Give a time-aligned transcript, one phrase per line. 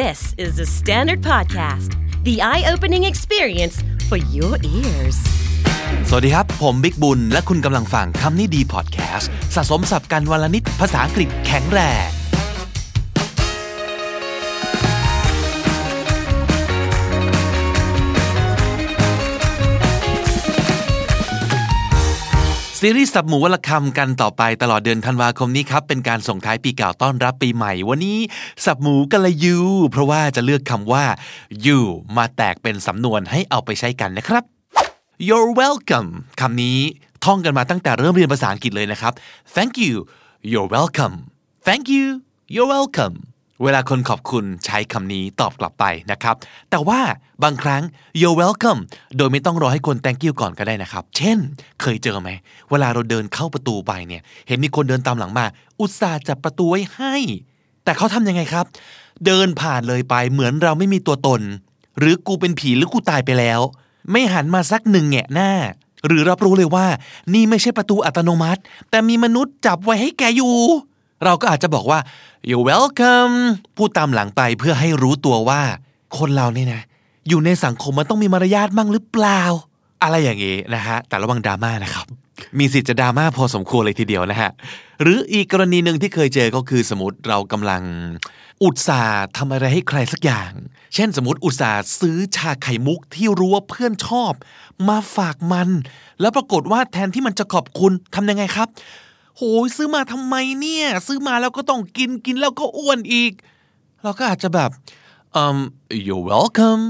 [0.00, 1.90] This is the Standard Podcast,
[2.24, 3.76] the eye opening experience
[4.08, 5.18] for your ears.
[6.08, 12.08] สวัสดีครับ ผมบิ๊กบุญ และคุณกำลังฟังคำนี้ดีพอดแคสต์สะสมสับกันวลนิดภาษาอังกฤษแข็งแรง
[22.84, 28.18] ซีรีส์สับหมูวลคำกันต่อไปตลอดเดือนธันวาคมนี้ครับเป็นการส่งท้ายปีเก่าต้อนรับปีใหม่ วันนี้
[28.64, 29.56] สับหมูกันละยู
[29.90, 31.04] เพราะว่าจะเลือกคำว่า
[31.66, 31.80] you
[32.16, 34.44] มาแตกเป็นสำนวนให้เอาไปใช้กันนะครับ
[35.26, 36.08] you're welcome
[36.40, 36.78] คำนี้
[37.24, 39.12] ท่องกันมาตั้งแต่เริ่มเรียนภาษาอังกฤษเลยนะครับ
[39.54, 39.94] thank you
[40.50, 41.14] you're welcome
[41.66, 42.06] thank you
[42.54, 43.14] you're welcome
[43.62, 46.36] เวลาคนขอบคุณใช้คำนี้ตอบกลับไปนะครับ
[46.70, 47.00] แต่ว่า
[47.44, 47.82] บางครั้ง
[48.20, 48.80] you're welcome
[49.16, 51.38] โดยไม่ต้องรอให้คน thank you ก่อนก็ได้นะครับ เช่น
[51.80, 52.30] เคยเจอไหม
[52.70, 55.46] เวลาเราเดินเข้าประตูไปเนี่ย เห็นมีคนเดินตามหลังมา
[55.80, 57.14] อุตส่าห์จับประตูไว้ให้
[57.84, 58.66] แต่เขาทำยังไงครับ
[59.26, 61.40] เดินผ่านเลยไปเหมือนเราไม่มีตัวตน
[61.98, 63.60] หรือกูเป็นผีหรือกูตายไปแล้ว
[64.10, 65.50] ไม่หันมาสักหนึ่งแงะหน้า
[66.06, 66.86] หรือรับรู้เลยว่า
[67.34, 70.56] นี่ไม่ใช่ประตูอัตโนมัติ แต่มีมนุษย์จับไว้ให้แกอยู่
[71.24, 71.98] เราก็อาจจะบอกว่า
[72.48, 73.34] you're welcome
[73.76, 75.60] พูดตามหลังไปเพื่อให้รู้ตัวว่า
[76.18, 76.82] คนเราเนี่ยนะ
[77.28, 79.40] อยู่ในสังคมมันต้องมีมารยาทมั่งหรือเปล่า
[80.02, 82.06] อะไรอย่างงี้นะฮะ แต่ระวังดราม่านะครับ
[82.58, 84.50] มีสิทธิ์จะดราม่าพอสมควรเลยทีเดียวนะฮะ
[85.02, 87.82] หรืออีกกรณีหนึ่งที่เคยเจอก็คือสมมติเรากำลัง
[88.62, 90.50] อุตส่าห์ทำอะไรให้ใครสักอย่าง
[90.94, 94.32] เช่นสมมติอุตส่าห์ซื้อชาไข่มุกที่รู้ว่าเพื่อนชอบ
[94.88, 95.68] มาฝากมัน
[96.20, 98.68] แล้วปรากฏว่าแทนที่มันจะขอบคุณทำยังไงครับ
[99.36, 103.32] โหยซื้อมาทำไมเนี่ย ซื้อมาแล้วก็ต้องกินกินแล้วก็อ้วนอีก
[104.02, 104.70] เราก็อาจจะแบบ
[105.42, 105.58] um
[106.06, 106.82] you're welcome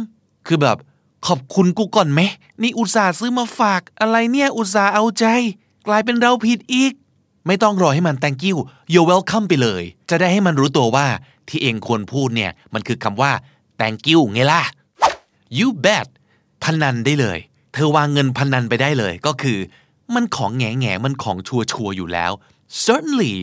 [0.46, 0.78] คือแบบ
[1.26, 2.20] ขอบคุณกูก่อนไหม
[2.62, 5.26] นี่อุตส่าห์ซื้อมาฝาก อะไรเนี่ย อุตส่าห์เอาใจ
[5.86, 6.92] กลายเป็นเราผิดอีก
[7.46, 8.56] ไม่ต้องรอให้มัน thank you
[8.92, 11.06] you're welcome ไปเลย จะได้ให้มันรู้ตัวว่า
[11.48, 13.32] ที่เองควรพูดเนี่ย มันคือคำว่า
[13.80, 14.62] thank you ไงล่ะ
[15.58, 16.06] you bet
[16.64, 17.38] พนันได้เลย
[17.72, 19.58] เธอวางเงินพนันไปได้เลย ก็คือ
[20.14, 22.33] มันของแง่แง่มันของชัวชัวร์อยู่แล้ว
[22.86, 23.35] certainly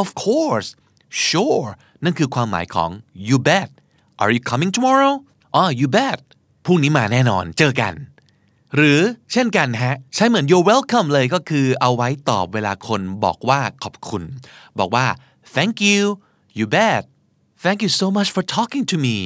[0.00, 0.68] of course
[1.26, 1.68] sure
[2.04, 2.90] นั่นคือความหมายของ
[3.28, 3.70] you bet
[4.20, 5.14] are you coming tomorrow
[5.54, 6.18] อ๋อ you bet
[6.64, 7.94] พรุ่งนี้มาแน่นอนเจอกัน
[8.76, 9.00] หรือ
[9.32, 14.22] เช่นกันฮะ ใช้เหมือน you're welcome เลยก็คือเอาไว้ตอบเวลาคนบอกว่าขอบคุณ
[14.78, 15.06] บอกว่า
[15.54, 16.02] thank you
[16.58, 17.02] you bet
[17.64, 19.18] thank you so much for talking to me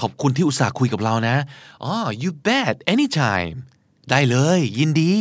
[0.00, 1.36] ขอบคุณที่อุตส่าห์คุยกับเรานะ
[1.84, 3.56] อ๋อ you bet anytime
[4.10, 5.14] ได้เลย ยินดี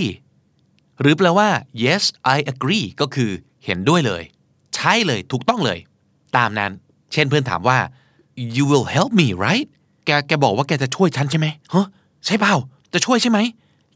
[1.02, 1.50] หรือแปลว่า
[1.84, 2.04] yes
[2.36, 3.32] I agree ก็คือ
[3.66, 4.24] เห็นด้วยเลย
[4.76, 5.80] ใช่เลยถูกต้องเลย
[6.38, 6.72] ตามนั้น
[7.12, 7.80] เช่นเพื่อนถามว่า
[8.56, 9.68] you will help me right
[10.06, 11.88] แกแกบอกว่าแกจะช่วยฉันใช่ไหมฮะ
[12.26, 12.56] ใช่เปล่า
[12.94, 13.40] จะช่วยใช่ไหม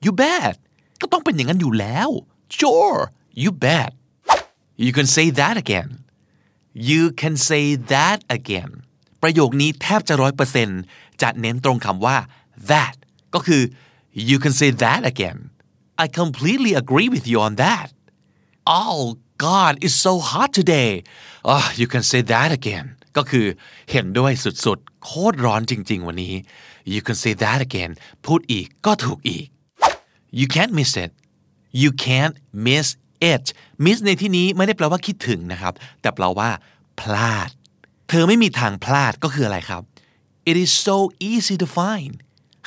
[0.06, 0.56] you bet
[1.02, 2.10] ก็ต้องเป็นอย่างนั้นอยู่แล้ว
[2.58, 3.00] sure
[3.42, 3.92] you bet
[4.84, 5.90] you can say that again
[6.90, 8.72] you can say that again
[9.22, 10.82] ประโยคนี้แทบจะร้อยเปอร์เซ็นต์
[11.22, 12.18] จะเน้นตรงคำว่า
[12.70, 12.96] that
[13.34, 13.62] ก็คือ
[14.30, 15.38] you can say that again
[16.04, 17.88] I completely agree with you on that
[18.82, 19.00] oh
[19.46, 20.92] God it's so hot today
[21.52, 22.86] oh you can say that again
[23.18, 23.46] ก็คือ
[23.92, 24.32] เห็นด้วย
[24.66, 26.34] สุดๆ โคตรร้อนจริงๆ วันนี้
[26.94, 27.92] you can say that again
[28.26, 29.48] พูดอีกก็ถูกอีก
[30.40, 31.12] you can't miss it
[31.82, 32.36] you can't
[32.68, 32.88] miss
[33.34, 33.46] it
[33.86, 36.50] miss ในที่นี้ไม่ได้แปลว่าคิดถึงนะครับ แต่แปลว่า
[37.00, 37.50] พลาด
[38.10, 39.82] เธอไม่มีทางพลาดก็คืออะไรครับ
[40.50, 40.98] it is so
[41.32, 42.14] easy to find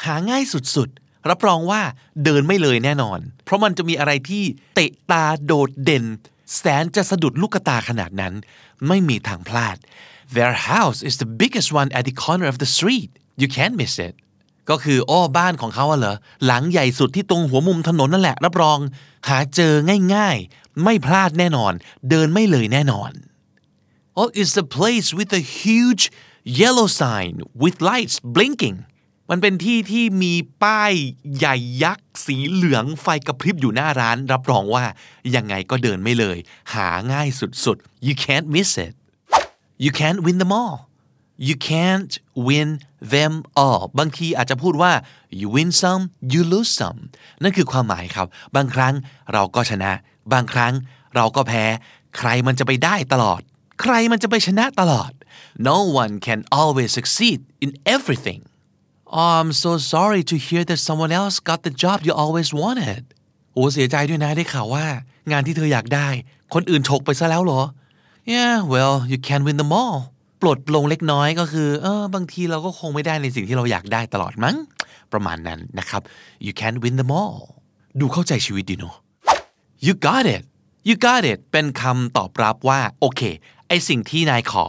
[0.04, 0.44] หาง่าย
[0.76, 1.82] สุดๆ รับรองว่า
[2.24, 6.04] เดินไม่เลยแน่นอน เพราะมันจะมีอะไรที่เตะตาโดดเด่น
[6.56, 8.34] แสนจะสะดุดลูกตาขนาดนั้น
[8.88, 9.76] ไม่มีทางพลาด
[10.36, 13.94] their house is the biggest one at the corner of the street you can't miss
[14.06, 14.14] it
[14.70, 18.78] ก็คืออ้อบ้านของเขาเหรอหลังใหญ่สุดที่ตรงหัวมุมถนนนั่นแหละ รับรอง
[19.28, 19.72] หาเจอ
[20.14, 21.72] ง่ายๆ ไม่พลาดแน่นอน
[22.10, 23.10] เดินไม่เลยแน่นอน
[24.18, 26.04] Oh it's the place with a huge
[26.60, 28.78] yellow sign with lights blinking
[29.30, 30.92] มันเป็นที่ที่มีป้าย
[31.36, 34.84] ใหญ่ยักษ์สีเหลืองไฟกระพริบอยู่หน้าร้าน รับรองว่า
[35.34, 36.38] ยังไงก็เดินไม่เลย
[36.74, 37.28] หาง่าย
[37.64, 38.94] สุดๆ you can't miss it
[39.84, 40.76] you can't win them all
[41.48, 42.12] you can't
[42.48, 42.70] win
[43.14, 44.92] them all บางทีอาจจะพูดว่า
[45.40, 47.00] you win some you lose some
[47.42, 48.26] นั่นคือความหมายครับ
[48.56, 48.94] บางครั้ง
[49.32, 49.92] เราก็ชนะ
[50.32, 50.74] บางครั้ง
[51.16, 51.64] เราก็แพ้
[52.18, 53.40] ใครมันจะไปได้ตลอด
[53.82, 55.12] ใครมันจะไปชนะตลอด
[55.68, 58.40] no one can always succeed in everything
[59.20, 63.02] oh I'm so sorry to hear that someone else got the job you always wanted
[63.52, 64.86] โอ้เสียใจด้วยนะได้ข่าวว่า
[65.30, 66.08] งานที่เธออยากได้
[66.54, 67.62] คนอื่นฉกไปซะแล้วเหรอ
[68.32, 69.98] yeah well you can win them all
[70.42, 74.56] ปลดปลงเล็กน้อยก็คือเออบางทีเราก็คงไม่ได้ในสิ่งที่เราอยากได้ตลอดมั้ง
[75.12, 76.02] ประมาณนั้นนะครับ
[76.46, 77.40] you can win them all
[78.00, 78.96] ดูเข้าใจชีวิตดีเนาะ
[79.86, 80.44] you got it
[80.88, 83.22] you got it เป็นคำตอบรับว่าโอเค
[83.68, 84.64] ไอสิ่งที่นายขอ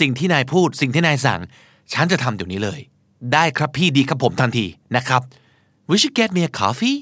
[0.00, 1.40] สิ่งที่นายพูด สิ่งที่นายสั่ง
[1.92, 2.80] ฉันจะทำเดี๋ยวนี้เลย
[3.32, 4.66] ได้ครับพี่ดีครับผมทันที
[4.96, 5.22] นะครับ
[5.88, 6.96] Would you get me a coffee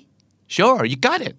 [0.54, 1.34] Sure you got it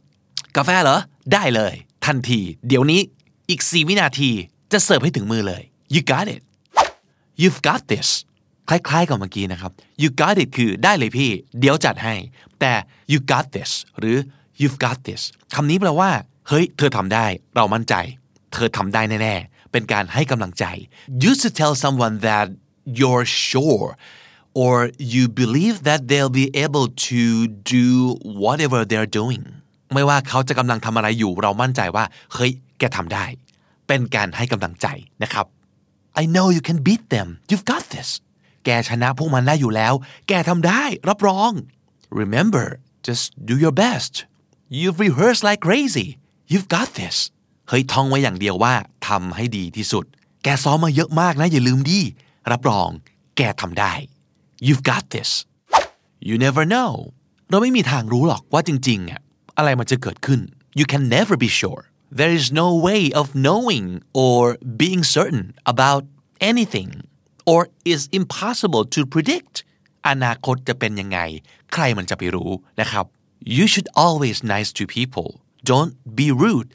[0.57, 0.97] กาแฟเหรอ
[1.33, 1.73] ได้เลย
[2.05, 3.01] ทันที เดี๋ยวนี้
[3.49, 4.29] อีก 4 วินาที
[4.71, 5.61] จะเสิร์ฟให้ถึงมือเลย
[5.93, 6.41] You got it
[7.41, 8.09] You've got this
[8.69, 11.29] คล้ายๆกับเมื่อกี้นะครับ You got it คือได้เลยพี่
[11.59, 12.15] เดี๋ยวจัดให้
[12.59, 12.73] แต่
[13.11, 14.17] You got this หรือ
[14.61, 15.21] You've got this
[15.55, 16.11] คำนี้แปลว่า
[16.47, 17.25] เฮ้ย เธอทำได้
[17.55, 17.95] เรามั่นใจ
[18.53, 20.65] เธอทำได้แน่ๆ เป็นการให้กำลังใจ
[21.29, 22.47] Used to tell someone that
[22.99, 23.89] you're sure
[24.63, 24.73] or
[25.13, 27.21] you believe that they'll be able to
[27.77, 27.87] do
[28.43, 29.43] whatever they're doing
[29.93, 33.25] ไม่ว่าเขาจะกำลังทำอะไรอยู่เรามั่นใจว่าเฮ้ยแกทำได้
[33.87, 34.87] เป็นการให้กำลังใจ
[35.23, 35.45] นะครับ
[36.21, 38.09] I know you can beat them you've got this
[38.65, 39.93] แกชนะพวกมันได้อยู่แล้ว
[40.27, 41.51] แกทำได้รับรอง
[42.21, 42.65] remember
[43.07, 44.13] just do your best
[44.77, 46.07] you've rehearsed like crazy
[46.51, 47.17] you've got this
[47.69, 48.73] เฮ้ยท่องไว้อย่างเดียวว่า
[49.07, 50.05] ทำให้ดีที่สุด
[50.43, 51.99] แกซ้อมมาเยอะมากนะอย่าลืมดิ
[52.51, 52.89] รับรอง
[53.37, 53.93] แกทำได้
[54.66, 55.30] you've got this
[56.28, 56.92] you never know
[57.50, 59.20] เราไม่มีทางรู้หรอกว่าจริงๆอ่ะ
[59.56, 60.40] อะไรมันจะเกิดขึ้น
[60.78, 61.82] you can never be sure
[62.20, 63.86] there is no way of knowing
[64.24, 64.40] or
[64.82, 66.02] being certain about
[66.50, 66.90] anything
[67.50, 67.60] or
[67.92, 69.54] is impossible to predict
[70.08, 71.18] อนาคตจะเป็นยังไง
[71.72, 72.50] ใครมันจะไปรู้
[72.80, 73.04] นะครับ
[73.56, 75.28] you should always nice to people
[75.70, 76.68] don't be rude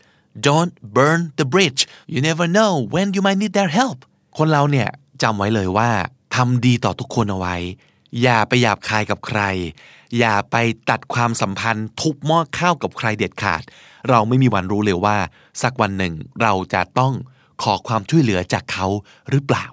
[0.48, 1.81] don't burn the bridge
[2.13, 4.00] you never know when you might need their help
[4.38, 4.90] คนเราเนี่ย
[5.22, 5.92] จำไว้เลยว่า
[6.35, 7.56] ทำดีต่อทุกคนเอาไว้
[8.23, 9.41] อย่าไปหยาบคายกับใคร
[10.19, 10.56] อย่าไป
[10.91, 13.62] ตัดความสัมพันธ์ทุบหม้อข้าวกับใครเด็ดขาด
[14.09, 15.17] เราไม่มีวันรู้เลยว่า
[15.62, 17.12] สักวันหนึ่งเราจะต้อง
[17.62, 18.87] ขอความช่วยเหลือจากเขา
[19.31, 19.67] หรือเปล่า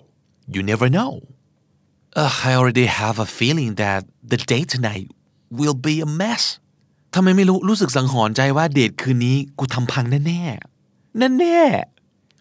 [0.53, 1.13] you never know
[2.21, 4.01] uh, I already have a feeling that
[4.31, 5.07] the date tonight
[5.59, 6.43] will be a mess
[7.13, 10.41] ทำไมไม่รู้รู้สึกสังหรณ์ใจว่าเดทคืนนี้กูทำพังแน่แน่
[11.17, 11.59] แน่แน่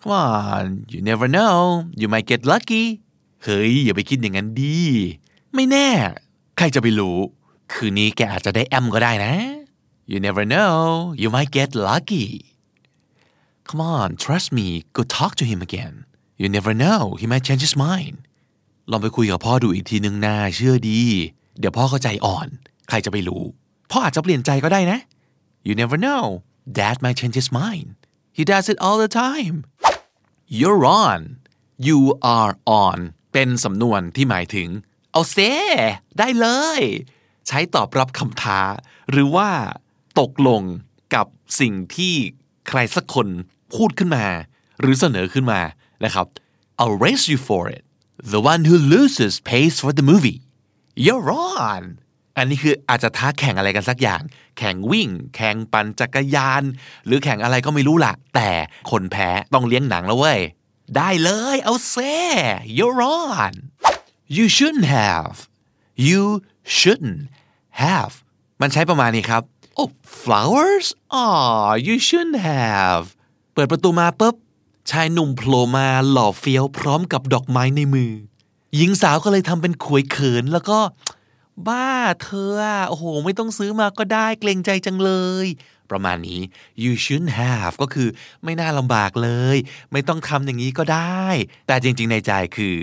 [0.00, 1.56] Come on you never know
[2.00, 2.84] you might get lucky
[3.44, 4.80] เฮ้ยอย่าไปคิดอย่างนั้นดี
[5.54, 5.88] ไม่แน่
[6.56, 7.18] ใครจะไปรู้
[7.72, 9.34] คืนนี้แกอาจจะได้แอมก็ได้นะ
[10.10, 10.76] you never know
[11.22, 12.28] you might get lucky
[13.68, 14.66] Come on trust me
[14.96, 15.94] go talk to him again
[16.40, 18.16] you never know he might change his mind
[18.90, 21.00] ลองไปคุยกับพ่อดูอีกทีนึงนาเชื่อดี
[21.58, 22.48] เดี๋ยวพ่อเข้าใจอ่อน
[22.88, 23.42] ใครจะไปรู้
[23.90, 24.98] พ่ออาจจะเปลี่ยนใจก็ได้นะ
[25.66, 26.24] you never know
[26.78, 27.88] dad might change his mind
[28.36, 29.56] he does it all the time
[30.58, 31.20] you're on
[31.86, 31.98] you
[32.36, 32.52] are
[32.84, 32.98] on
[33.38, 34.68] เป็นสำนวนที่หมายถึง
[35.12, 35.38] เอาเซ
[36.18, 36.46] ได้เล
[36.78, 36.80] ย
[37.48, 38.60] ใช้ตอบรับคำท้า
[39.10, 39.50] หรือว่า
[40.20, 40.62] ตกลง
[41.14, 41.26] กับ
[41.60, 42.14] สิ่งที่
[42.68, 43.28] ใครสักคน
[43.74, 44.24] พูดขึ้นมา
[44.80, 45.60] หรือเสนอขึ้นมา
[46.04, 46.26] นะครับ
[46.80, 47.82] I'll race you for it
[48.32, 50.38] the one who loses pays for the movie
[51.04, 51.30] you're
[51.60, 51.82] on
[52.36, 54.22] อันนี้คืออาจจะท้าแข่งอะไรกันสักอย่าง
[54.58, 56.62] แข่งวิ่ง แข่งปั่นจักรยาน
[57.06, 58.50] หรือแข่งอะไรก็ไม่รู้ละแต่
[58.90, 60.40] คนแพ้ต้องเลี้ยงหนังแล้วเว้ย
[60.94, 62.16] ได้เลยเอาเซ่
[62.78, 63.54] you're on
[64.36, 65.36] you shouldn't have
[66.08, 66.22] you
[66.78, 67.22] shouldn't
[67.82, 68.12] have
[68.60, 69.42] มันใช้ประมาณนี้ครับ
[69.80, 69.90] oh
[70.22, 70.86] flowers
[71.22, 73.04] oh you shouldn't have
[73.54, 74.34] เปิดประตูมาปุ๊บ
[74.90, 78.12] ชายหนุ่มโผล่มาหล่อเฟี้ยวพร้อมกับดอกไม้ในมือ
[78.76, 80.78] หญิงสาวก็เลยทำเป็นขวยเขินแล้วก็
[81.68, 81.90] บ้า
[82.22, 85.12] เธออะโอ้โห ไม่ต้องซื้อมาก็ได้เกรงใจจังเล
[85.44, 85.46] ย
[85.90, 86.40] ประมาณนี้
[86.82, 88.08] you shouldn't have ก็คือ
[88.44, 89.56] ไม่น่าลำบากเลย
[89.92, 91.24] ไม่ต้องทำอย่างนี้ก็ได้
[91.66, 92.76] แต่จริงๆในใจคือ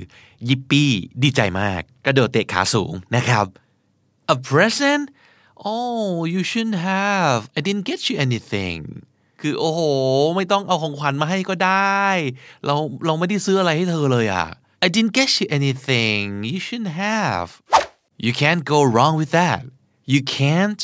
[0.50, 0.91] ยิปปี้
[1.23, 3.45] ดีใจมาก กระโดดเตะขาสูงนะครับ
[4.35, 5.04] a present
[5.71, 8.80] oh you shouldn't have I didn't get you anything
[9.42, 9.81] คือโอ้โห
[10.35, 12.06] ไม่ต้องเอาของขวัญมาให้ก็ได้
[12.66, 12.75] เรา
[13.06, 14.47] เราไม่ได้ซื้ออะไรให้เธอเลยอะ
[14.85, 17.47] I didn't get you anything you shouldn't have
[18.25, 19.61] you can't go wrong with that
[20.13, 20.81] you can't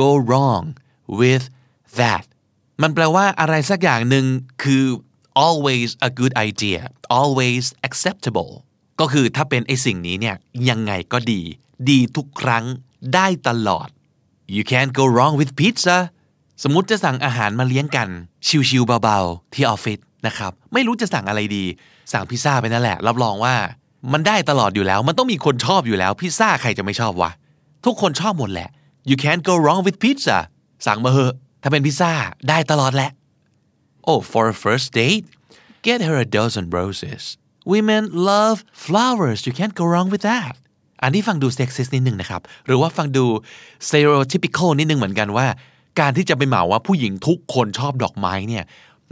[0.00, 0.64] go wrong
[1.20, 1.44] with
[1.98, 2.24] that
[2.82, 4.24] มันแปลว่าอะไรสักอย่างหนึ่ง
[4.62, 4.84] คือ
[5.46, 6.80] always a good idea
[7.20, 8.52] always acceptable
[9.00, 10.36] ก็คือถ้าเป็นไอสิ่งนี้เนี่ย
[10.70, 11.40] ยังไงก็ดี
[11.90, 12.64] ดีทุกครั้ง
[13.14, 13.88] ได้ตลอด
[14.54, 15.98] you can't go wrong with pizza
[16.62, 18.08] สมมติจะสั่งอาหารมาเลี้ยงกัน
[18.68, 21.64] ชิวๆเบาๆ ที่ออฟฟิศนะครับ ไม่รู้จะสั่งอะไรดี
[22.12, 23.54] สั่งพิซซ่าไปนั่นแหละ รับรองว่า
[24.12, 27.30] มันได้ตลอดอยู่แล้ว มันต้องมีคนชอบอยู่แล้ว พิซซ่าใครจะไม่ชอบวะ
[27.84, 28.68] ทุกคนชอบหมดแหละ
[29.10, 30.38] you can't go wrong with pizza
[30.86, 32.12] สั่งมาเหอะถ้าเป็นพิซซ่า
[32.48, 33.10] ได้ตลอดแหละ
[34.10, 35.24] oh for a first date
[35.86, 37.22] get her a dozen roses
[37.72, 40.54] women love flowers you can't go wrong with that
[41.02, 43.24] อันนี้ฟังดูเซ็กซิสนิดนึงนะครับ หรือว่าฟังดู
[43.86, 45.46] stereotypical นิดนึงเหมือนกันว่า
[46.00, 48.64] การที่จะไปเหมาว่าผู้หญิงทุกคนชอบดอกไม้เนี่ย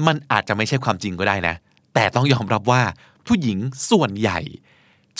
[0.06, 1.54] มันอาจจะไม่ใช่ความจริงก็ได้นะ
[1.94, 2.82] แต่ต้องยอมรับว่า
[3.26, 3.58] ผู้หญิง
[3.90, 4.40] ส่วนใหญ่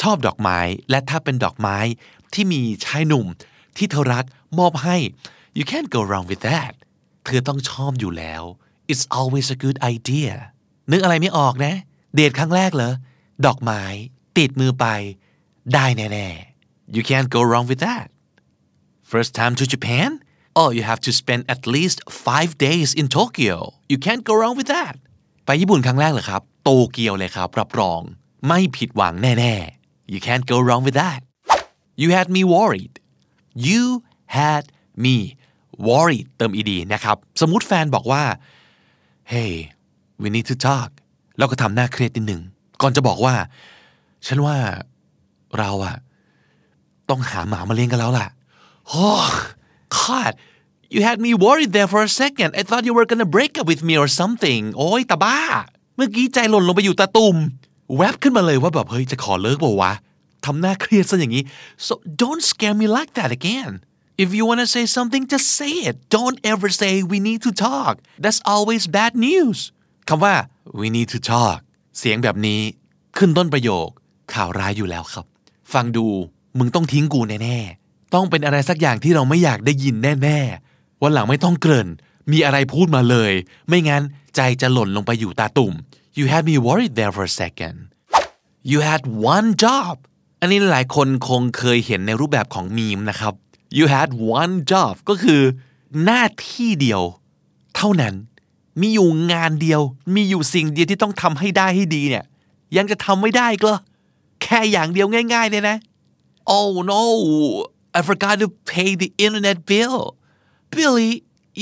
[0.01, 0.59] ชอบดอกไม้
[0.91, 1.79] และถ้าเป็นดอกไม้
[2.35, 3.27] ที่มีชายหนุ่ม
[3.77, 4.25] ที่เธอรัก
[4.59, 4.97] มอบให้
[5.59, 6.75] you can't go wrong with that
[7.25, 8.43] เธอต้องชอบอยู่แล้ว
[8.93, 10.35] it's always a good idea
[10.91, 11.75] นึกอะไรไม่ออกนะ
[12.15, 12.95] เดทครั้งแรกเหรอ
[13.47, 13.83] ดอกไม้
[14.39, 14.87] ติดมือไป
[15.75, 18.07] ได้แน่ๆ you can't go wrong with that
[19.13, 20.11] first time to Japan
[20.61, 23.57] oh you have to spend at least five days in Tokyo
[23.93, 24.95] you can't go wrong with that
[25.45, 28.01] ไปญี่ปุ่นครั้งแรกเหรอครับ โตเกียวเลยครับ รับรอง
[28.47, 31.21] ไม่ผิดหวังแน่ๆ you can't go wrong with that
[32.03, 32.95] you had me worried
[33.69, 33.83] you
[34.39, 34.65] had
[35.05, 35.17] me
[35.89, 38.23] worried เติม ed นะครับ สมมติแฟนบอกว่า
[39.33, 39.53] hey
[40.23, 40.91] we need to talk
[41.39, 42.43] แล้วก็ทำหน้าเครียดนิดหนึ่ง
[42.83, 43.35] ก่อนจะบอกว่า
[44.27, 44.57] ฉันว่า
[45.59, 45.97] เราอะ
[47.11, 48.27] ต้องหาหมามาเลี้ยงกันแล้วล่ะ
[49.07, 49.33] oh
[49.97, 50.33] God
[50.95, 53.67] you had me worried there for a second I thought you were gonna break up
[53.73, 55.39] with me or something โอ้ยตาบ้า
[55.97, 57.37] เมื่อกี้ใจหล่นลงไปอยู่ตาตุ่ม
[57.97, 59.93] แวบขึ้นมาเลยว่าแบบเฮ้ยจะขอเลิกเปล่าวะ
[60.47, 61.43] ทำหน้าเครียดซะอย่างนี้
[61.87, 63.73] so don't scare me like that again
[64.23, 67.51] if you want to say something just say it don't ever say we need to
[67.67, 69.59] talk that's always bad news
[70.09, 70.35] คำว่า
[70.81, 71.59] we need to talk
[71.99, 72.61] เสียงแบบนี้
[73.17, 73.89] ขึ้นต้นประโยค
[74.33, 75.25] ข่าวร้ายอยู่แล้วครับ
[75.73, 76.07] ฟังดู
[76.59, 81.89] มึงต้องทิ้งกูแน่ๆ ต้องเป็นอะไรสักอย่างที่เราไม่อยากได้ยินแน่ๆ วันหลังไม่ต้องเกริ่น
[82.33, 83.33] มีอะไรพูดมาเลย
[83.69, 84.03] ไม่งั้น
[84.37, 85.75] ใจจะหล่นลงไปอยู่ตาตุ่ม
[86.19, 87.77] you had me worried there for a second
[88.71, 89.03] you had
[89.35, 89.95] one job
[90.41, 93.35] อันนี้หลายคนคงเคยเห็นในรูปแบบของมีมนะครับ
[93.79, 95.43] you had one job ก็คือ
[96.05, 97.03] หน้าที่เดียว
[97.77, 98.15] เท่านั้น
[98.81, 99.81] มีอยู่งานเดียว
[100.15, 102.25] มีอยู่สิ่งเดียวที่ต้องทำให้ได้ให้ดีเนี่ย
[102.77, 103.73] ยังจะทำไม่ได้ก็
[104.43, 105.77] แค่อย่างเดียวง่ายๆเลยนะ
[106.57, 107.03] oh no
[107.99, 109.99] I forgot to pay the internet bill
[110.73, 111.13] Billy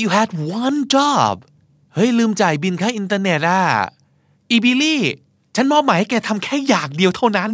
[0.01, 0.29] you had
[0.63, 1.35] one job
[1.95, 3.61] เฮ้ยลืมจ่ายบินค่าอินเทอร์เน็ตอะ
[4.51, 5.03] อีบิลลี่
[5.57, 7.51] ฉันมอบหมายให้แกทำแค่อย่างเดียวเท่านั้น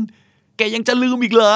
[0.57, 1.55] แกยังจะลืมอีกเหรอ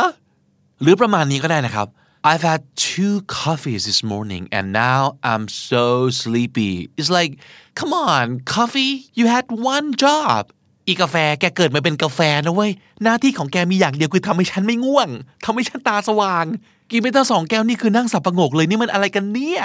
[0.81, 1.87] หรือประมาณนี้ก็ได้นะครับ
[2.23, 5.01] I've had two coffees this morning and now
[5.31, 7.33] I'm so sleepy it's like
[7.79, 10.43] come on coffee you had one job
[10.89, 12.73] อีกาแฟแกเกิดมาเป็นกาแฟนะเว้ย
[13.03, 15.09] หน้าที่ของแกมีอย่างเดียวคือทำให้ฉันไม่ง่วง
[15.45, 16.45] ทำให้ฉันตาสว่าง
[16.91, 19.63] กินไปตั้งสองแก้วนี่คือนั่งสับประงกเลยนี่มันอะไรกันเนี่ย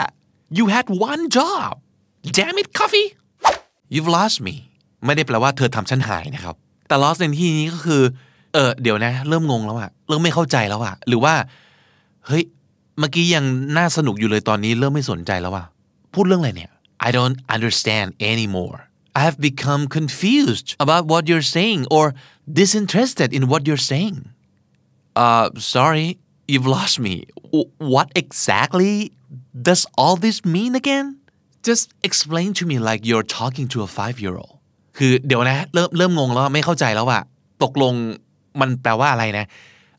[0.57, 1.71] you had one job
[2.37, 3.09] damn it coffee
[3.93, 4.55] you've lost me
[5.05, 6.55] ไม่ได้แปลว่าเธอทำฉันหายนะครับ
[6.87, 8.01] แต่ lost ในที่นี้ก็คือ
[8.53, 11.33] เออเดี๋ยวนะ เริ่มงงแล้วอะเริ่มไม่เข้าใจแล้วอะหรือว่า
[12.27, 12.43] เฮ้ย
[12.99, 13.45] เมื่อกี้ยัง
[13.77, 15.65] น่าสนุกอยู่เลยตอนนี้เริ่มไม่สนใจแล้วอะ
[16.13, 16.71] พูดเรื่องอะไรเนี่ย
[17.07, 18.77] I don't understand anymore
[19.19, 22.05] I have become confused about what you're saying or
[22.61, 24.17] disinterested in what you're saying
[25.23, 26.07] uh sorry
[26.51, 27.13] you've lost me
[27.93, 28.93] what exactly
[29.67, 31.07] does all this mean again
[31.67, 34.55] just explain to me like you're talking to a five year old
[34.97, 37.21] คือเดี๋ยวนะ เริ่มเริ่มงงแล้วไม่เข้าใจแล้วอะ
[37.63, 37.93] ตกลง
[38.59, 39.45] มันแปลว่าอะไรนะ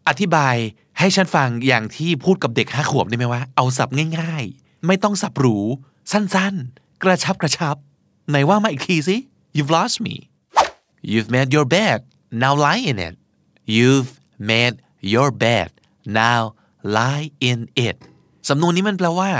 [0.08, 0.56] อธิบาย
[0.98, 5.58] ให้ฉันฟังอย่างที่พูดกับเด็กห้าขวบได้ไหมว่าเอาสับง่าย ๆ ไม่ต้องสับหรู
[6.12, 7.76] สั้นๆ กระชับกระชับ
[8.28, 9.16] ไหนว่ามาอีกทีสิ
[9.56, 10.14] you've lost me
[11.10, 11.98] you've made your bed
[12.44, 13.14] now lie in it
[13.76, 14.10] you've
[14.52, 14.74] made
[15.14, 15.68] your bed
[16.22, 16.40] now
[16.96, 17.58] lie in
[17.88, 17.96] it
[18.48, 19.30] สำนวนนี้มันแปลว่า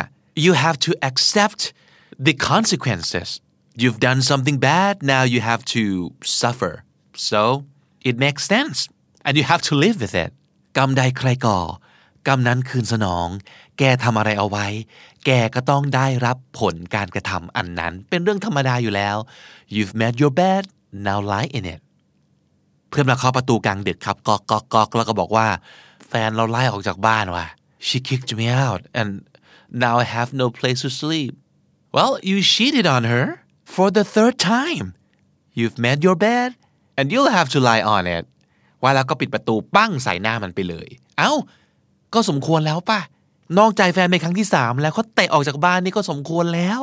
[0.44, 1.60] you have to accept
[2.26, 3.28] the consequences
[3.80, 5.84] you've done something bad now you have to
[6.42, 6.72] suffer
[7.30, 7.40] so
[8.08, 8.78] it makes sense
[9.26, 10.32] and you have to live with it
[10.76, 11.60] กรรมใดใครก่อ
[12.26, 13.26] กรรมนั้นคืนสนอง
[13.78, 14.66] แกทำอะไรเอาไว้
[15.26, 19.16] แกก็ต้องได้รับผลการกระทำอันนั้น เป็นเรื่องธรรมดาอยู่แล้ว
[19.74, 20.62] you've made your bed
[21.06, 21.80] now lie in it
[22.88, 25.46] เพื่อนมาเคาะประตูกลางดึกครับกอกกอกกอกแล้วก็บอกว่า
[26.08, 27.46] แฟนเราไล่ออกจากบ้านว่ะ
[27.86, 29.10] she kicked me out and
[29.84, 31.32] now I have no place to sleep
[31.96, 33.24] well you cheated on her
[33.74, 34.86] for the third time
[35.58, 36.50] you've made your bed
[36.96, 38.24] and you'll have to lie on it
[38.86, 40.88] ว่าแล้วก็ปิดประตูปั้งใส่หน้ามันไปเลย
[41.18, 41.32] เอ้า
[42.14, 43.00] ก็สมควรแล้วป่ะ
[43.58, 46.80] นอกใจแฟนเป็นครั้งที่สามแล้วเขาเตะออกจากบ้านนี่ก็สมควรแล้ว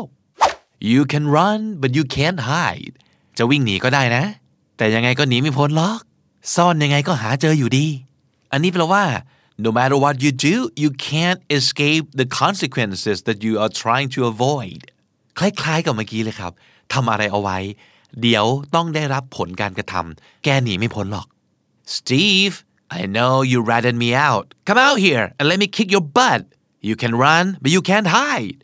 [0.91, 2.93] you can run but you can't hide
[3.37, 4.23] จะวิ่งหนีก็ได้นะ
[4.77, 5.99] แต่ยังไงก็หนีไม่พ้นหรอก
[6.55, 7.85] ซ่อนยังไงก็หาเจออยู่ดี
[8.51, 9.03] อันนี้แปลว่า
[9.65, 14.19] no matter what you do you can't escape the consequences that you are trying to
[14.31, 14.81] avoid
[15.39, 16.51] คล้ายๆกับเมื่อกี้เลยครับ
[16.93, 17.59] ทำอะไรเอาไว้
[18.21, 18.45] เดี๋ยว
[18.75, 21.27] ต้องได้รับผลการกระทำแกหนีไม่พ้นหรอก
[21.97, 22.53] Steve
[22.99, 26.41] I know you ratted me out come out here and let me kick your butt
[26.87, 28.59] you can run but you can't hide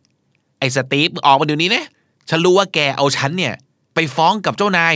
[0.60, 1.86] ไอ้สตีฟออกมาเดี๋ยวนี้นะ
[2.30, 3.54] ฉันรู้ว่าแกเอาฉันเนี่ย
[3.96, 4.96] ไปฟ้องกับเจ้านาย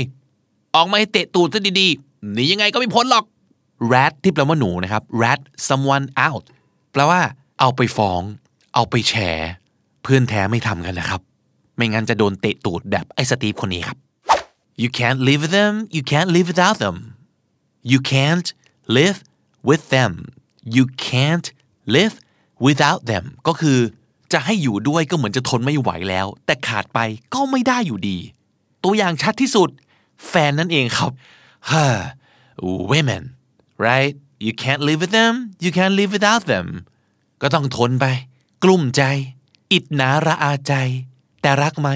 [0.76, 3.26] ออกมาให้เตะตูดซะดีๆหนียังไงก็ไม่พ้นหรอก
[3.92, 6.44] rat ที่แปลว่าหนูนะครับ rat someone out
[6.92, 7.22] แปลว่า
[7.60, 8.22] เอาไปฟ้อง
[8.74, 9.14] เอาไปแฉ
[10.04, 11.22] เพื่อนแท้ไม่ทำกันนะครับ
[11.76, 13.98] ไม่งั้นจะโดนเตะตูดแบบไอ้สตีฟคนนี้ครับ
[14.82, 16.98] you can't live with them you can't live without them
[17.92, 18.48] you can't
[18.98, 19.18] live
[19.70, 20.12] with them
[20.76, 21.48] you can't
[21.96, 22.16] live
[22.66, 23.80] without them ก็คือ
[24.34, 27.00] จะให้อยู่ด้วยก็เหมือนจะทนไม่ไหวแล้ว แต่ขาดไป
[27.34, 28.18] ก็ไม่ได้อยู่ดี
[28.84, 29.70] ตัวอย่างชัดที่สุด
[30.28, 31.12] แฟนนั่นเองครับ
[32.92, 33.24] women
[33.86, 34.14] right
[34.46, 36.68] you can't live with them you can't live without them
[37.42, 38.06] ก็ต้องทนไป
[38.64, 39.04] กลุ้มใจ
[39.72, 40.74] อิดหนาระอาใจ
[41.42, 41.90] แต่รักไหม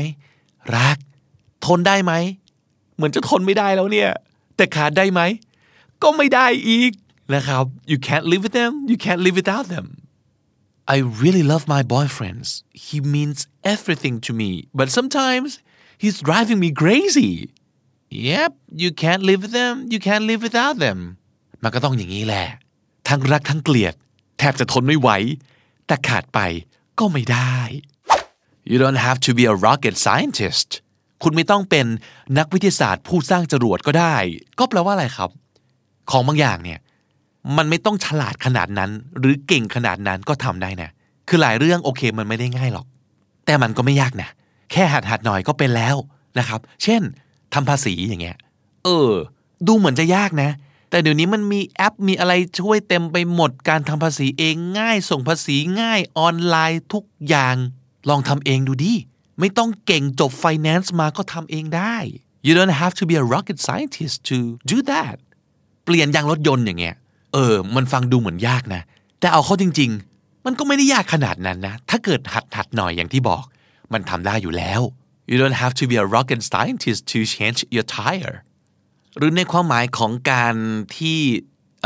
[0.77, 0.97] รัก
[1.65, 2.13] ทนได้ไหม
[2.95, 4.09] เหมือนจะทนไม่ได้แล้วเนี่ย
[4.55, 5.21] แต่ขาดได้ไหม
[6.03, 6.91] ก็ไม่ได้อีก
[7.35, 9.87] นะครับ you can't live with them you can't live without them
[10.95, 12.47] I really love my boyfriends
[12.85, 13.37] he means
[13.73, 15.49] everything to me but sometimes
[16.01, 17.31] he's driving me crazy
[18.29, 18.51] yep
[18.83, 20.99] you can't live with them you can't live without them
[21.63, 22.47] มันก็ต้องอย่างนี้แหละ
[23.07, 23.93] ทั้งรักทั้งเกลียด
[24.37, 25.09] แทบจะทนไม่ไหว
[25.87, 26.39] แต่ขาดไป
[26.99, 27.57] ก็ไม่ได้
[28.69, 30.69] You don't have to be a rocket scientist
[31.23, 31.85] คุณไม่ต้องเป็น
[32.37, 34.15] นักวิทยาศาสตร์ผู้สร้างจรวดก็ได้
[34.59, 35.29] ก็แปลว่าอะไรครับ
[36.11, 36.79] ของบางอย่างเนี่ย
[37.57, 40.89] มันไม่ต้องฉลาดขนาดนั้น หรือเก่งขนาดนั้นก็ทำได้นะ
[41.27, 42.85] คือหลายเรื่องโอเคมันไม่ได้ง่ายหรอก
[43.45, 44.29] แต่มันก็ไม่ยากนะ
[44.71, 45.95] แค่หัดหัดหน่อยก็เป็นแล้ว
[46.39, 47.01] นะครับ เช่น
[47.53, 48.37] ทำภาษีอย่างเงี้ย
[48.85, 49.11] เออ
[49.67, 50.49] ดูเหมือนจะยากนะ
[50.89, 57.55] แต่เดี๋ยวนี้มันมีแอปมีอะไรช่วยเต็มไปหมดการทำภาษีเองง่ายส่งภาษีง่ายออนไลน์ทุกอย่าง
[58.09, 58.93] ลองทำเองดูดิ
[59.39, 61.95] ไม่ต้องเก่งจบ finance มาก็ทำเองได้
[62.45, 64.37] you don't have to be a rocket scientist to
[64.71, 65.15] do that
[65.87, 66.95] เปลี่ยนยางรถยนต์อย่างเงี้ย
[67.33, 68.81] เออ มันฟังดูเหมือนยากนะ
[69.19, 73.43] แต่เอาเข้าจริง ๆ มันก็ไม่ได้ยากขนาดนั้นนะ ถ้าเกิดหัดหัดหน่อยอย่างที่บอก
[73.93, 74.81] มันทำได้อยู่แล้ว
[75.29, 78.35] you don't have to be a rocket scientist to change your tire
[79.17, 80.55] หรือในความหมายของการ
[80.97, 81.19] ที่
[81.83, 81.85] เ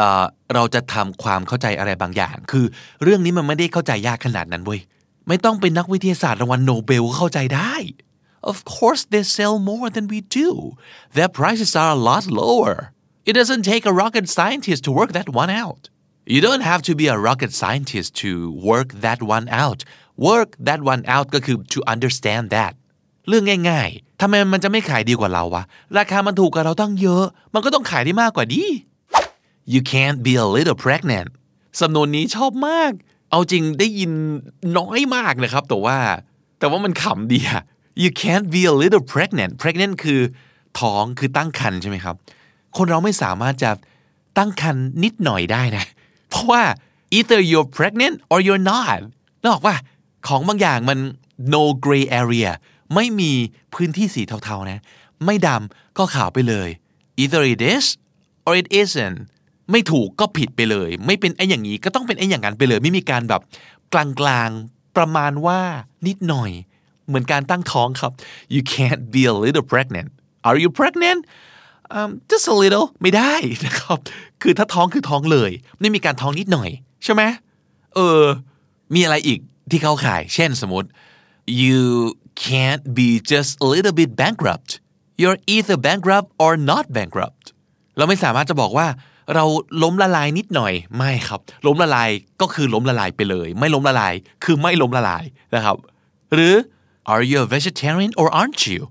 [0.53, 2.65] เราจะทำความเข้าใจอะไรบางอย่าง คือ
[3.03, 4.81] เรื่องนี้มันไม่ได้เข้าใจยากขนาดนั้นเว้ย
[5.27, 7.75] ไม่ต้องเป็นนักวิทยาศาสตร์รางวัลโนเบลก็เข้าใจได้
[8.51, 10.49] Of course they sell more than we do
[11.15, 12.75] their prices are a lot lower
[13.29, 15.83] it doesn't take a rocket scientist to work that one out
[16.33, 18.29] you don't have to be a rocket scientist to
[18.69, 19.79] work that one out
[20.29, 22.73] work that one out ก็คือ to understand that
[23.27, 25.63] เรื่องง่ายๆทำไมมันจะไม่ขายดีกว่าเราวะ
[25.97, 28.63] ราคามันถูกกว่าเราตั้งเยอะ มันก็ต้องขายได้มากกว่าดี
[29.73, 31.29] you can't be a little pregnant
[31.81, 32.91] สำนวนนี้ชอบมาก
[33.31, 34.11] เอาจริงได้ยิน
[34.77, 35.97] น้อยมากนะครับ แต่ว่า
[36.59, 37.63] แต่ว่ามันขำดีอะ
[38.03, 40.19] you can't be a little pregnant pregnant คือ
[40.79, 42.15] ท้องคือตั้งครรภ์ใช่ไหมครับ
[42.77, 43.71] คนเราไม่สามารถจะ
[44.37, 45.85] ตั้งครรภ์นิดหน่อยได้นะ
[46.29, 46.63] เพราะว่า
[47.17, 48.99] either you're pregnant or you're not
[49.43, 49.75] นออกว่า
[50.27, 50.99] ของบางอย่างมัน
[51.53, 52.49] no gray area
[52.95, 53.31] ไม่มี
[53.73, 54.79] พื้นที่สีเทาๆนะ
[55.25, 56.69] ไม่ดำก็ขาวไปเลย
[57.21, 57.85] either it is
[58.45, 59.17] or it isn't
[59.71, 63.41] ไม่ถูกก็ผิดไปเลย ไม่เป็นไอ้อย่างนี้ก็ต้องเป็นไอ้อย่างนั้นไปเลย ไม่มีการแบบ
[63.93, 65.59] กลางๆประมาณว่า
[66.07, 66.51] นิดหน่อย
[67.07, 68.11] เหมือนการตั้งท้องครับ
[68.53, 70.09] you can't be a little pregnant
[70.47, 71.21] are you pregnant
[72.31, 73.33] just a little ไม่ได้
[73.65, 73.99] นะครับ
[74.41, 76.69] คือถ้าท้องคือท้องเลย ไม่มีการท้องนิดหน่อย
[77.03, 77.21] ใช่ไหม
[77.95, 78.21] เออ
[78.95, 79.39] มีอะไรอีก
[79.71, 80.89] ที่เขาขาย เช่นสมมติ
[81.63, 81.81] you
[82.45, 84.71] can't be just a little bit bankrupt
[85.21, 87.45] you're either bankrupt or not bankrupt
[87.97, 88.87] เราไม่สามารถจะบอกว่า
[89.35, 89.45] เรา
[89.83, 92.09] ล้มละลายนิดหน่อย ไม่ครับ ล้มละลาย
[92.41, 95.23] ก็คือล้มละลายไปเลย ไม่ล้มละลาย คือไม่ล้มละลาย
[95.55, 95.77] นะครับ
[96.33, 96.53] หรือ
[97.13, 98.81] are you a vegetarian or aren't you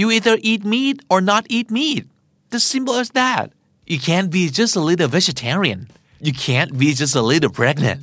[0.00, 2.04] you either eat meat or not eat meat
[2.52, 3.46] the simple as that
[3.92, 5.80] you can't be just a little vegetarian
[6.26, 8.02] you can't be just a little pregnant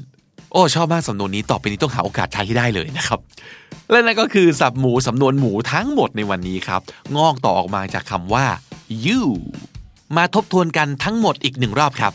[0.51, 3.19] โอ้ชอบมากสำนวนนี้ต่อไปนี้ต้องหาโอกาสใช้ให้ได้เลยนะครับ
[3.89, 6.81] และนั่นก็คือสับหมูสำนวนหมูทั้งหมดในวันนี้ครับ
[7.17, 8.45] งอกต่อออกมาจากคำว่า
[9.05, 9.23] you
[10.17, 12.13] มาทบทวนกันทั้งหมดอีกหนึ่งรอบครับ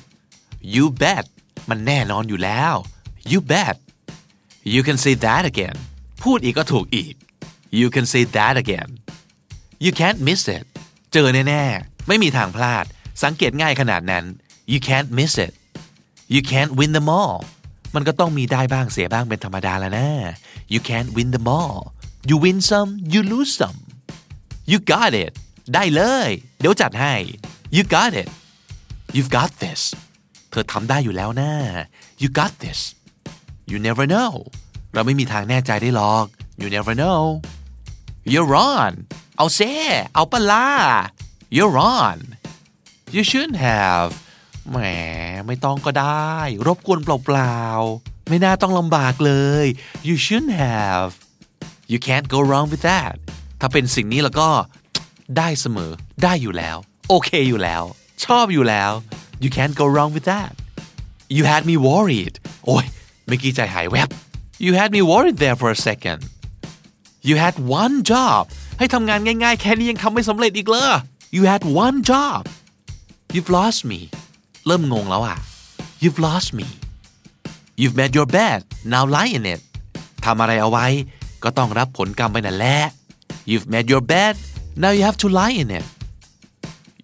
[0.75, 1.25] you bet
[1.71, 2.75] มันแน่นอนอยู่แล้ว
[3.31, 3.77] you bet
[4.75, 5.77] you can say that again
[6.23, 7.15] พูดอีกก็ถูกอีก
[7.79, 8.89] you can say that again
[9.85, 10.65] you can't miss it
[11.13, 12.85] เจอแน่ๆ ไม่มีทางพลาด
[13.23, 14.25] สังเกตง่ายขนาดนั้น
[14.73, 15.53] you can't miss it
[16.35, 17.39] you can't win them all
[17.95, 20.09] มันก็ต้องมีได้บ้างเสียบ้างเป็นธรรมดาแล้วนะ
[20.73, 21.79] you can't win them all
[22.29, 23.79] you win some you lose some
[24.71, 25.33] you got it
[25.75, 26.29] ได้เลย
[26.61, 27.15] เดี๋ยวจัดให้
[27.77, 28.29] you got it
[29.17, 29.81] you've got this
[30.51, 31.51] เธอทำได้อยู่แล้วนะ
[32.23, 32.81] you got this
[33.71, 34.33] you never know
[34.95, 36.27] เราไม่มีทางแน่ใจได้หรอก
[36.61, 37.21] you never know
[38.33, 38.93] you're on
[39.37, 39.61] เอาเซ
[40.15, 40.69] เอาปล่า
[41.57, 42.19] you're on
[43.15, 44.11] you shouldn't have
[44.71, 44.79] แหม
[45.47, 46.33] ไม่ต้องก็ได้
[46.67, 49.33] รบกวนเปล่าๆ ไม่น่าต้องลำบากเล
[49.65, 49.67] ย
[50.09, 51.11] you shouldn't have
[51.93, 53.15] you can't go wrong with that
[53.61, 54.49] ถ้าเป็นสิ่งนี้แล้วก็
[55.39, 56.77] ได้เสมอ ได้อยู่แล้ว
[57.09, 57.83] โอเคอยู่แล้ว
[58.25, 58.91] ชอบอยู่แล้ว
[59.43, 60.53] you can't go wrong with that
[61.37, 62.35] you had me worried
[62.67, 62.85] โอ้ย
[63.27, 64.09] เมื่อกี้ใจหายแวบ
[64.65, 66.21] you had me worried there for a second
[67.29, 68.43] you had one job
[68.79, 70.89] ให้ทำงานง่ายๆ แค่นี้ยังทำไม่สำเร็จอีกเลย
[71.35, 72.41] you had one job
[73.35, 74.01] you've lost me
[74.67, 75.39] เริ่มงงแล้วอะ
[76.03, 76.67] you've lost me
[77.81, 78.61] you've made your bed
[78.93, 79.61] now lie in it
[80.25, 80.87] ทำอะไรเอาไว้
[81.43, 82.79] ก็ต้องรับผลกรรมไปนั่นแหละ
[83.51, 84.35] you've made your bed
[84.83, 85.87] now you have to lie in it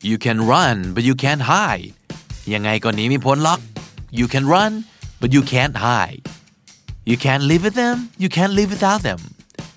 [0.09, 1.93] you can run but you can't hide
[2.55, 3.61] ยังไงก็หนีไม่พ้นล็อก
[4.19, 4.73] you can run
[5.21, 6.23] but you can't hide
[7.11, 9.21] you can't live with them you can't live without them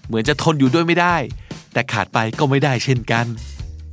[0.08, 1.16] เหมือนจะทนอยู่ด้วยไม่ได้
[1.74, 3.26] แต่ขาดไปก็ไม่ได้เช่นกัน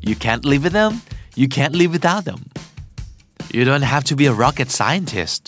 [0.09, 0.93] you can't live with them
[1.41, 2.41] you can't live without them
[3.57, 5.43] you don't have to be a rocket scientist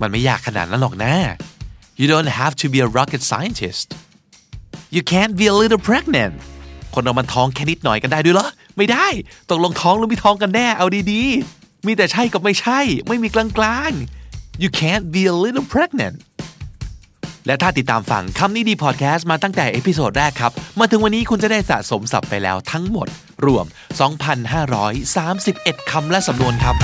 [0.00, 1.14] มันไม่ยากขนาดนั้นหรอกนะ
[2.00, 3.88] you don't have to be a rocket scientist
[4.94, 6.34] you can't be a little pregnant
[6.94, 9.06] คนเรามันท้องแค่นิดหน่อยกันได้ด้วยเหรอ ไม่ได้
[9.50, 16.16] ตกลงท้องหรือไม่ท้องกันแน่ เอาดีๆ มีแต่ใช่กับไม่ใช่ ไม่มีกลางๆ you can't be a little pregnant
[17.46, 23.08] และถ้าติดตามฟังคำนี้ดีพอดแคสต์มาตั้งแต่ episode แรกครับ มาถึงวันนี้คุณจะได้สะสมศัพท์ไปแล้วทั้งหมด
[23.46, 23.64] รวม
[24.58, 26.76] 2,531 คำและสำนวนครับ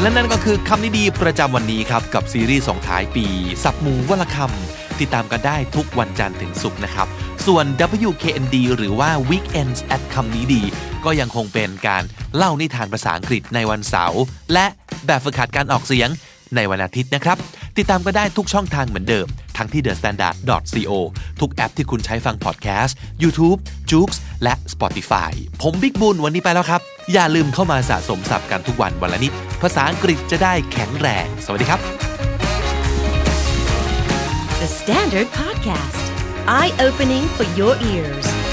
[0.00, 3.26] และนั่นก็คือคำนี้ดีประจำวันนี้ครับ กับซีรีส์ส่งท้ายปี
[3.64, 7.06] ศัพท์หมูวันละคำติดตามกันได้ทุกวันจันทร์ถึงศุกร์นะครับ
[7.46, 7.64] ส่วน
[8.08, 10.62] WKND หรือว่า Weekends at คำนี้ดี
[11.04, 12.02] ก็ยังคงเป็นการ
[12.36, 14.66] เล่านิทานภาษาอังกฤษในวันเสาร์และ
[15.06, 16.08] แบบฝึกหัดการออกเสียง
[16.56, 17.36] ในวันอาทิตย์นะครับ
[17.76, 19.26] ติดตามก็ได้ทุกช่องทางเหมือนเดิม
[19.56, 20.92] ทั้งที่ thestandard.co
[21.40, 23.58] ทุกแอปที่คุณใช้ฟังพอดแคสต์ YouTube
[23.90, 24.10] j o o x
[24.42, 26.80] และ Spotify ผมบิ๊กบุญวันนี้ไปแล้วครับ
[27.12, 31.80] อย่าลืมเข้ามาสะสมศัพท์กันทุกวันวันละนิด ภาษาอังกฤษจะได้แข็งแรง สวัสดีครับ
[34.60, 36.04] The Standard Podcast,
[36.48, 38.43] eye opening for your ears.